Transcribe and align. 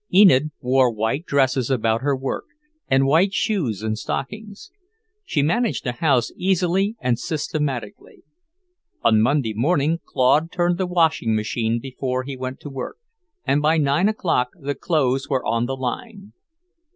Enid 0.11 0.49
wore 0.61 0.91
white 0.91 1.25
dresses 1.27 1.69
about 1.69 2.01
her 2.01 2.17
work, 2.17 2.45
and 2.87 3.05
white 3.05 3.33
shoes 3.35 3.83
and 3.83 3.99
stockings. 3.99 4.71
She 5.25 5.43
managed 5.43 5.85
a 5.85 5.91
house 5.91 6.31
easily 6.35 6.95
and 6.99 7.19
systematically. 7.19 8.23
On 9.03 9.21
Monday 9.21 9.53
morning 9.53 9.99
Claude 10.03 10.51
turned 10.51 10.79
the 10.79 10.87
washing 10.87 11.35
machine 11.35 11.79
before 11.79 12.23
he 12.23 12.35
went 12.35 12.59
to 12.61 12.69
work, 12.71 12.97
and 13.45 13.61
by 13.61 13.77
nine 13.77 14.09
o'clock 14.09 14.47
the 14.59 14.73
clothes 14.73 15.29
were 15.29 15.45
on 15.45 15.67
the 15.67 15.77
line. 15.77 16.33